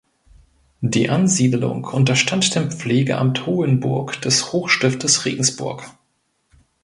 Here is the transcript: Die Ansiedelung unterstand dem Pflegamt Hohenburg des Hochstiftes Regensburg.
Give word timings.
Die 0.81 1.11
Ansiedelung 1.11 1.83
unterstand 1.83 2.55
dem 2.55 2.71
Pflegamt 2.71 3.45
Hohenburg 3.45 4.19
des 4.23 4.51
Hochstiftes 4.51 5.25
Regensburg. 5.25 5.91